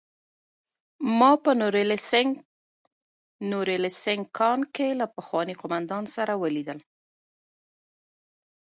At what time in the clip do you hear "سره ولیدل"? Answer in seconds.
6.15-6.79